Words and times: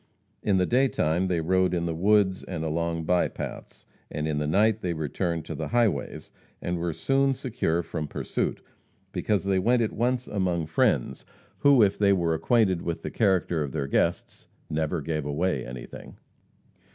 In 0.41 0.57
the 0.57 0.65
day 0.65 0.87
time 0.87 1.27
they 1.27 1.41
rode 1.41 1.75
in 1.75 1.85
the 1.85 1.93
woods 1.93 2.41
and 2.41 2.63
along 2.63 3.03
by 3.03 3.27
paths; 3.27 3.85
in 4.09 4.39
the 4.39 4.47
night 4.47 4.81
they 4.81 4.93
returned 4.93 5.45
to 5.45 5.53
the 5.53 5.67
highways, 5.67 6.31
and 6.59 6.79
were 6.79 6.91
soon 6.91 7.35
secure 7.35 7.83
from 7.83 8.07
pursuit 8.07 8.61
because 9.11 9.43
they 9.43 9.59
went 9.59 9.83
at 9.83 9.93
once 9.93 10.27
among 10.27 10.65
friends 10.65 11.23
who, 11.59 11.83
if 11.83 11.99
they 11.99 12.13
were 12.13 12.33
acquainted 12.33 12.81
with 12.81 13.03
the 13.03 13.11
character 13.11 13.61
of 13.61 13.73
their 13.73 13.85
guests, 13.85 14.47
"never 14.71 15.01
gave 15.01 15.23
away 15.23 15.63
anything." 15.63 16.17